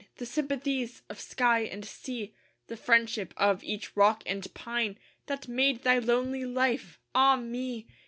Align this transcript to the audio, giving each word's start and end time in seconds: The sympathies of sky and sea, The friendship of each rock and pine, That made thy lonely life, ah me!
The 0.15 0.25
sympathies 0.25 1.03
of 1.11 1.19
sky 1.21 1.59
and 1.59 1.85
sea, 1.85 2.33
The 2.65 2.75
friendship 2.75 3.35
of 3.37 3.63
each 3.63 3.95
rock 3.95 4.23
and 4.25 4.51
pine, 4.55 4.97
That 5.27 5.47
made 5.47 5.83
thy 5.83 5.99
lonely 5.99 6.43
life, 6.43 6.99
ah 7.13 7.35
me! 7.35 7.85